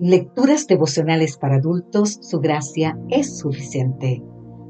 Lecturas 0.00 0.66
devocionales 0.66 1.36
para 1.36 1.58
adultos, 1.58 2.18
su 2.20 2.40
gracia 2.40 2.98
es 3.10 3.38
suficiente. 3.38 4.24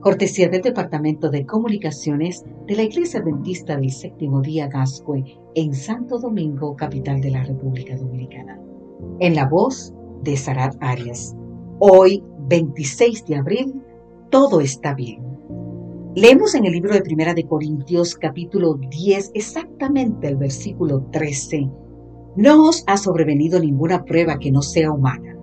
Cortesía 0.00 0.48
del 0.48 0.62
Departamento 0.62 1.28
de 1.28 1.44
Comunicaciones 1.44 2.44
de 2.68 2.76
la 2.76 2.84
Iglesia 2.84 3.18
Adventista 3.18 3.76
del 3.76 3.90
Séptimo 3.90 4.40
Día 4.42 4.68
Gascue 4.68 5.24
en 5.56 5.74
Santo 5.74 6.20
Domingo, 6.20 6.76
capital 6.76 7.20
de 7.20 7.32
la 7.32 7.42
República 7.42 7.96
Dominicana. 7.96 8.60
En 9.18 9.34
la 9.34 9.48
voz 9.48 9.92
de 10.22 10.36
Sarat 10.36 10.76
Arias. 10.78 11.34
Hoy, 11.80 12.22
26 12.48 13.26
de 13.26 13.36
abril, 13.38 13.82
todo 14.30 14.60
está 14.60 14.94
bien. 14.94 15.20
Leemos 16.14 16.54
en 16.54 16.64
el 16.64 16.74
libro 16.74 16.94
de 16.94 17.02
Primera 17.02 17.34
de 17.34 17.44
Corintios 17.44 18.14
capítulo 18.14 18.74
10 18.74 19.32
exactamente 19.34 20.28
el 20.28 20.36
versículo 20.36 21.02
13 21.10 21.68
no 22.38 22.68
os 22.68 22.84
ha 22.86 22.96
sobrevenido 22.96 23.58
ninguna 23.58 24.04
prueba 24.04 24.38
que 24.38 24.52
no 24.52 24.62
sea 24.62 24.92
humana, 24.92 25.36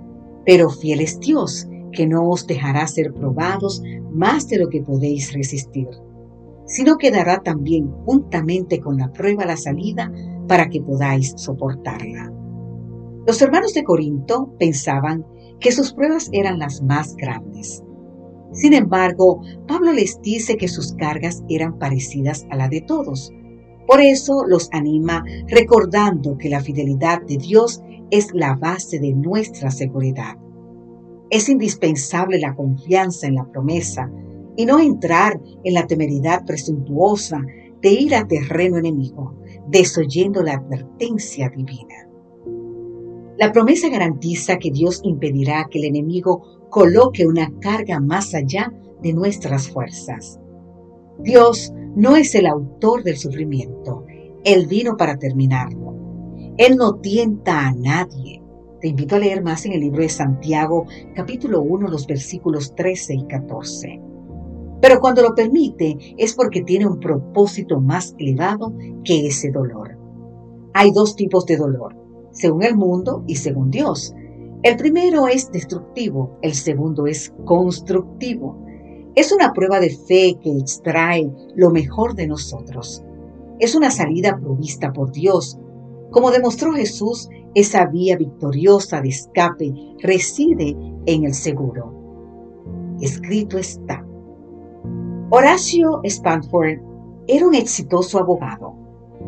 pero 0.45 0.69
fiel 0.69 1.01
es 1.01 1.19
Dios, 1.19 1.67
que 1.91 2.07
no 2.07 2.29
os 2.29 2.47
dejará 2.47 2.87
ser 2.87 3.13
probados 3.13 3.83
más 4.13 4.47
de 4.47 4.59
lo 4.59 4.69
que 4.69 4.81
podéis 4.81 5.33
resistir, 5.33 5.89
sino 6.65 6.97
que 6.97 7.11
dará 7.11 7.43
también 7.43 7.91
juntamente 8.05 8.79
con 8.79 8.97
la 8.97 9.11
prueba 9.11 9.45
la 9.45 9.57
salida 9.57 10.09
para 10.47 10.69
que 10.69 10.81
podáis 10.81 11.33
soportarla. 11.35 12.31
Los 13.27 13.41
hermanos 13.41 13.73
de 13.73 13.83
Corinto 13.83 14.55
pensaban 14.57 15.25
que 15.59 15.73
sus 15.73 15.91
pruebas 15.91 16.29
eran 16.31 16.59
las 16.59 16.81
más 16.81 17.13
grandes. 17.17 17.83
Sin 18.53 18.71
embargo, 18.71 19.41
Pablo 19.67 19.91
les 19.91 20.21
dice 20.21 20.55
que 20.55 20.69
sus 20.69 20.93
cargas 20.93 21.43
eran 21.49 21.77
parecidas 21.77 22.45
a 22.51 22.55
la 22.55 22.69
de 22.69 22.79
todos, 22.79 23.33
por 23.87 24.01
eso 24.01 24.45
los 24.47 24.69
anima 24.71 25.23
recordando 25.47 26.37
que 26.37 26.49
la 26.49 26.61
fidelidad 26.61 27.21
de 27.21 27.37
Dios 27.37 27.81
es 28.11 28.33
la 28.33 28.55
base 28.55 28.99
de 28.99 29.13
nuestra 29.13 29.71
seguridad. 29.71 30.37
Es 31.29 31.49
indispensable 31.49 32.39
la 32.39 32.55
confianza 32.55 33.27
en 33.27 33.35
la 33.35 33.45
promesa 33.45 34.11
y 34.55 34.65
no 34.65 34.79
entrar 34.79 35.39
en 35.63 35.73
la 35.73 35.87
temeridad 35.87 36.45
presuntuosa 36.45 37.41
de 37.81 37.89
ir 37.91 38.15
a 38.15 38.27
terreno 38.27 38.77
enemigo, 38.77 39.35
desoyendo 39.67 40.41
la 40.43 40.53
advertencia 40.53 41.49
divina. 41.49 42.09
La 43.37 43.51
promesa 43.51 43.89
garantiza 43.89 44.57
que 44.57 44.71
Dios 44.71 45.01
impedirá 45.03 45.67
que 45.69 45.79
el 45.79 45.85
enemigo 45.85 46.67
coloque 46.69 47.27
una 47.27 47.51
carga 47.59 47.99
más 47.99 48.33
allá 48.33 48.71
de 49.01 49.13
nuestras 49.13 49.67
fuerzas. 49.67 50.39
Dios 51.19 51.73
no 51.95 52.15
es 52.15 52.35
el 52.35 52.45
autor 52.45 53.03
del 53.03 53.17
sufrimiento. 53.17 54.05
Él 54.43 54.67
vino 54.67 54.97
para 54.97 55.17
terminarlo. 55.17 55.95
Él 56.57 56.75
no 56.77 56.95
tienta 56.95 57.67
a 57.67 57.73
nadie. 57.73 58.41
Te 58.81 58.89
invito 58.89 59.15
a 59.15 59.19
leer 59.19 59.41
más 59.41 59.65
en 59.65 59.73
el 59.73 59.79
libro 59.79 60.01
de 60.01 60.09
Santiago, 60.09 60.85
capítulo 61.15 61.61
1, 61.61 61.87
los 61.87 62.05
versículos 62.05 62.75
13 62.75 63.15
y 63.15 63.25
14. 63.25 64.01
Pero 64.81 64.99
cuando 64.99 65.21
lo 65.21 65.33
permite 65.33 65.97
es 66.17 66.33
porque 66.33 66.61
tiene 66.61 66.85
un 66.85 66.99
propósito 66.99 67.79
más 67.79 68.13
elevado 68.19 68.73
que 69.03 69.27
ese 69.27 69.49
dolor. 69.51 69.97
Hay 70.73 70.91
dos 70.91 71.15
tipos 71.15 71.45
de 71.45 71.57
dolor, 71.57 71.95
según 72.31 72.63
el 72.63 72.75
mundo 72.75 73.23
y 73.25 73.37
según 73.37 73.71
Dios. 73.71 74.13
El 74.61 74.75
primero 74.75 75.27
es 75.27 75.51
destructivo, 75.51 76.37
el 76.41 76.53
segundo 76.53 77.07
es 77.07 77.33
constructivo. 77.45 78.65
Es 79.15 79.31
una 79.31 79.53
prueba 79.53 79.79
de 79.79 79.91
fe 79.91 80.37
que 80.41 80.57
extrae 80.57 81.31
lo 81.55 81.69
mejor 81.69 82.15
de 82.15 82.27
nosotros. 82.27 83.01
Es 83.59 83.73
una 83.73 83.89
salida 83.89 84.37
provista 84.37 84.91
por 84.91 85.13
Dios. 85.13 85.57
Como 86.11 86.31
demostró 86.31 86.73
Jesús, 86.73 87.29
esa 87.53 87.85
vía 87.85 88.17
victoriosa 88.17 88.99
de 88.99 89.09
escape 89.09 89.73
reside 89.99 90.75
en 91.05 91.23
el 91.23 91.33
seguro. 91.33 91.93
Escrito 92.99 93.57
está. 93.57 94.05
Horacio 95.29 96.01
Spanford 96.03 96.79
era 97.27 97.47
un 97.47 97.55
exitoso 97.55 98.19
abogado 98.19 98.75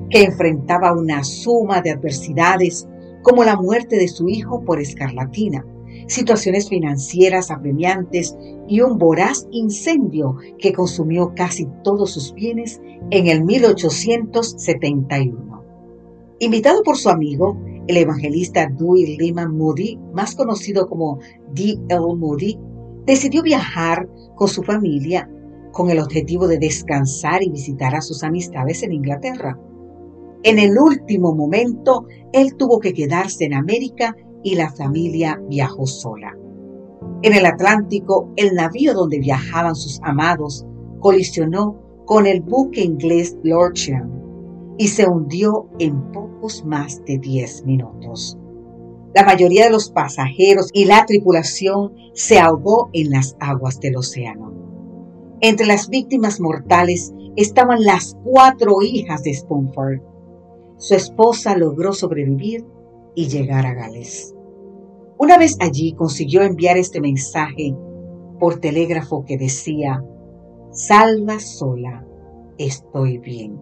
que 0.09 0.23
enfrentaba 0.23 0.91
una 0.91 1.23
suma 1.23 1.81
de 1.81 1.91
adversidades 1.91 2.87
como 3.23 3.45
la 3.45 3.55
muerte 3.55 3.95
de 3.95 4.09
su 4.09 4.27
hijo 4.27 4.65
por 4.65 4.81
escarlatina 4.81 5.65
situaciones 6.07 6.69
financieras 6.69 7.51
apremiantes 7.51 8.35
y 8.67 8.81
un 8.81 8.97
voraz 8.97 9.47
incendio 9.51 10.37
que 10.57 10.73
consumió 10.73 11.33
casi 11.35 11.67
todos 11.83 12.09
sus 12.11 12.33
bienes 12.33 12.81
en 13.09 13.27
el 13.27 13.43
1871. 13.43 15.63
Invitado 16.39 16.83
por 16.83 16.97
su 16.97 17.09
amigo, 17.09 17.57
el 17.87 17.97
evangelista 17.97 18.67
Dewey 18.67 19.17
Lehman 19.17 19.57
Moody, 19.57 19.97
más 20.13 20.35
conocido 20.35 20.87
como 20.87 21.17
D.L. 21.53 22.15
Moody, 22.15 22.59
decidió 23.05 23.41
viajar 23.41 24.07
con 24.35 24.47
su 24.47 24.61
familia 24.61 25.27
con 25.71 25.89
el 25.89 25.99
objetivo 25.99 26.47
de 26.47 26.57
descansar 26.57 27.43
y 27.43 27.49
visitar 27.49 27.95
a 27.95 28.01
sus 28.01 28.23
amistades 28.23 28.83
en 28.83 28.93
Inglaterra. 28.93 29.59
En 30.43 30.59
el 30.59 30.77
último 30.77 31.35
momento, 31.35 32.05
él 32.33 32.55
tuvo 32.55 32.79
que 32.79 32.93
quedarse 32.93 33.45
en 33.45 33.53
América 33.53 34.15
y 34.43 34.55
la 34.55 34.71
familia 34.71 35.41
viajó 35.49 35.85
sola. 35.85 36.37
En 37.21 37.33
el 37.33 37.45
Atlántico, 37.45 38.31
el 38.35 38.53
navío 38.53 38.93
donde 38.93 39.19
viajaban 39.19 39.75
sus 39.75 39.99
amados 40.03 40.65
colisionó 40.99 41.81
con 42.05 42.25
el 42.25 42.41
buque 42.41 42.81
inglés 42.81 43.37
Lordsham 43.43 44.11
y 44.77 44.87
se 44.87 45.07
hundió 45.07 45.69
en 45.79 46.11
pocos 46.11 46.63
más 46.65 47.03
de 47.05 47.17
10 47.17 47.65
minutos. 47.65 48.37
La 49.15 49.23
mayoría 49.23 49.65
de 49.65 49.71
los 49.71 49.89
pasajeros 49.89 50.69
y 50.73 50.85
la 50.85 51.05
tripulación 51.05 51.93
se 52.13 52.39
ahogó 52.39 52.89
en 52.93 53.09
las 53.09 53.35
aguas 53.39 53.79
del 53.79 53.97
océano. 53.97 54.53
Entre 55.41 55.65
las 55.65 55.89
víctimas 55.89 56.39
mortales 56.39 57.13
estaban 57.35 57.83
las 57.83 58.15
cuatro 58.23 58.81
hijas 58.81 59.23
de 59.23 59.33
Spoonford. 59.33 60.01
Su 60.77 60.95
esposa 60.95 61.57
logró 61.57 61.93
sobrevivir 61.93 62.65
y 63.17 63.27
llegar 63.27 63.65
a 63.65 63.73
Gales. 63.73 64.35
Una 65.17 65.39
vez 65.39 65.57
allí 65.59 65.93
consiguió 65.93 66.43
enviar 66.43 66.77
este 66.77 67.01
mensaje 67.01 67.75
por 68.39 68.59
telégrafo 68.59 69.25
que 69.25 69.39
decía, 69.39 70.05
Salva 70.69 71.39
sola, 71.39 72.05
estoy 72.59 73.17
bien. 73.17 73.59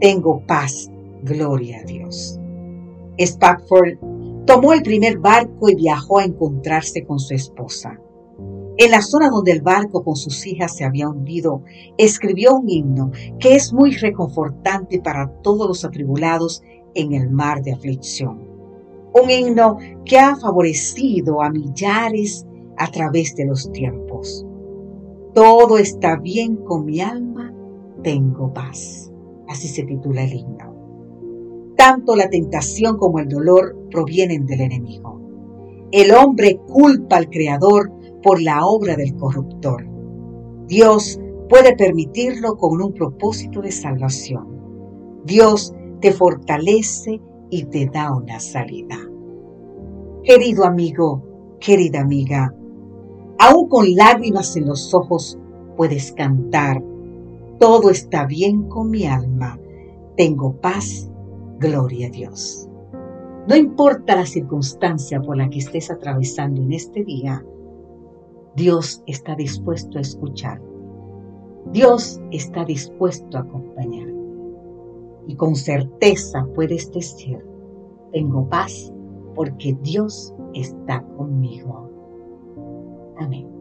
Tengo 0.00 0.42
paz, 0.46 0.90
gloria 1.22 1.80
a 1.80 1.84
Dios. 1.84 2.40
Spackford 3.20 3.98
tomó 4.46 4.72
el 4.72 4.80
primer 4.80 5.18
barco 5.18 5.68
y 5.68 5.74
viajó 5.74 6.20
a 6.20 6.24
encontrarse 6.24 7.04
con 7.04 7.18
su 7.18 7.34
esposa. 7.34 8.00
En 8.78 8.90
la 8.90 9.02
zona 9.02 9.28
donde 9.28 9.52
el 9.52 9.60
barco 9.60 10.02
con 10.02 10.16
sus 10.16 10.46
hijas 10.46 10.74
se 10.74 10.84
había 10.84 11.10
hundido, 11.10 11.62
escribió 11.98 12.54
un 12.54 12.70
himno 12.70 13.10
que 13.38 13.54
es 13.54 13.70
muy 13.74 13.90
reconfortante 13.90 14.98
para 14.98 15.30
todos 15.42 15.68
los 15.68 15.84
atribulados 15.84 16.62
en 16.94 17.12
el 17.12 17.28
mar 17.28 17.62
de 17.62 17.72
aflicción 17.72 18.51
un 19.14 19.30
himno 19.30 19.78
que 20.04 20.18
ha 20.18 20.36
favorecido 20.36 21.42
a 21.42 21.50
millares 21.50 22.46
a 22.76 22.90
través 22.90 23.34
de 23.36 23.46
los 23.46 23.70
tiempos. 23.72 24.46
Todo 25.34 25.78
está 25.78 26.16
bien 26.16 26.56
con 26.56 26.84
mi 26.84 27.00
alma, 27.00 27.54
tengo 28.02 28.52
paz. 28.52 29.12
Así 29.48 29.68
se 29.68 29.84
titula 29.84 30.24
el 30.24 30.34
himno. 30.34 30.72
Tanto 31.76 32.16
la 32.16 32.30
tentación 32.30 32.96
como 32.96 33.18
el 33.18 33.28
dolor 33.28 33.76
provienen 33.90 34.46
del 34.46 34.60
enemigo. 34.60 35.20
El 35.90 36.12
hombre 36.12 36.58
culpa 36.66 37.16
al 37.16 37.28
Creador 37.28 37.92
por 38.22 38.40
la 38.40 38.64
obra 38.64 38.96
del 38.96 39.14
corruptor. 39.16 39.86
Dios 40.66 41.20
puede 41.48 41.76
permitirlo 41.76 42.56
con 42.56 42.80
un 42.80 42.94
propósito 42.94 43.60
de 43.60 43.72
salvación. 43.72 44.46
Dios 45.24 45.74
te 46.00 46.12
fortalece 46.12 47.20
y 47.52 47.64
te 47.64 47.84
da 47.84 48.10
una 48.10 48.40
salida. 48.40 48.96
Querido 50.24 50.64
amigo, 50.64 51.22
querida 51.60 52.00
amiga, 52.00 52.54
aún 53.38 53.68
con 53.68 53.94
lágrimas 53.94 54.56
en 54.56 54.66
los 54.66 54.94
ojos 54.94 55.38
puedes 55.76 56.12
cantar, 56.12 56.82
todo 57.60 57.90
está 57.90 58.24
bien 58.24 58.62
con 58.68 58.88
mi 58.88 59.04
alma, 59.04 59.60
tengo 60.16 60.54
paz, 60.62 61.10
gloria 61.58 62.06
a 62.06 62.10
Dios. 62.10 62.70
No 63.46 63.54
importa 63.54 64.16
la 64.16 64.24
circunstancia 64.24 65.20
por 65.20 65.36
la 65.36 65.50
que 65.50 65.58
estés 65.58 65.90
atravesando 65.90 66.62
en 66.62 66.72
este 66.72 67.04
día, 67.04 67.44
Dios 68.56 69.02
está 69.06 69.34
dispuesto 69.34 69.98
a 69.98 70.00
escuchar. 70.00 70.62
Dios 71.70 72.18
está 72.30 72.64
dispuesto 72.64 73.36
a 73.36 73.42
acompañar 73.42 74.21
y 75.26 75.36
con 75.36 75.54
certeza 75.54 76.46
puedes 76.54 76.90
decir, 76.90 77.38
tengo 78.12 78.48
paz 78.48 78.92
porque 79.34 79.76
Dios 79.82 80.34
está 80.54 81.02
conmigo. 81.16 81.90
Amén. 83.18 83.51